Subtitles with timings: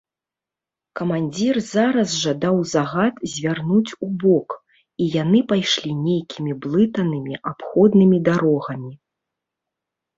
[0.99, 4.49] Камандзір зараз жа даў загад звярнуць убок,
[5.03, 8.91] і яны пайшлі нейкімі блытанымі абходнымі дарогамі.